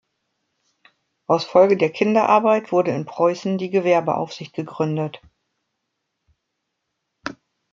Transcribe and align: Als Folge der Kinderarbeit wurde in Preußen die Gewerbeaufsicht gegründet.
Als 1.27 1.43
Folge 1.43 1.77
der 1.77 1.91
Kinderarbeit 1.91 2.71
wurde 2.71 2.89
in 2.89 3.05
Preußen 3.05 3.59
die 3.59 3.69
Gewerbeaufsicht 3.69 4.55
gegründet. 4.55 5.21